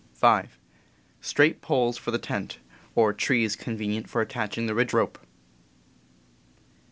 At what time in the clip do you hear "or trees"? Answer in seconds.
2.95-3.55